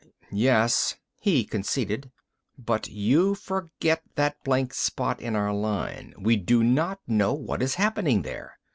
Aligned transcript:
"Yes," 0.33 0.95
he 1.19 1.43
conceded. 1.45 2.09
"But 2.57 2.87
you 2.89 3.35
forget 3.35 4.01
that 4.15 4.43
blank 4.43 4.73
spot 4.73 5.21
in 5.21 5.35
our 5.35 5.53
line. 5.53 6.15
We 6.17 6.37
do 6.37 6.63
not 6.63 6.99
know 7.05 7.35
what 7.35 7.61
is 7.61 7.75
happening 7.75 8.23
there." 8.23 8.57